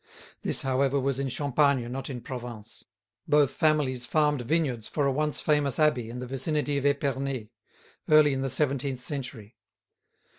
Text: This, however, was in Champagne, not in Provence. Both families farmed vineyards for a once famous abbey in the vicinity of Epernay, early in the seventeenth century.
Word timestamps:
This, 0.41 0.63
however, 0.63 0.99
was 0.99 1.19
in 1.19 1.29
Champagne, 1.29 1.91
not 1.91 2.09
in 2.09 2.21
Provence. 2.21 2.83
Both 3.27 3.53
families 3.53 4.07
farmed 4.07 4.41
vineyards 4.41 4.87
for 4.87 5.05
a 5.05 5.11
once 5.11 5.41
famous 5.41 5.77
abbey 5.77 6.09
in 6.09 6.17
the 6.17 6.25
vicinity 6.25 6.79
of 6.79 6.87
Epernay, 6.87 7.51
early 8.09 8.33
in 8.33 8.41
the 8.41 8.49
seventeenth 8.49 8.99
century. 8.99 9.57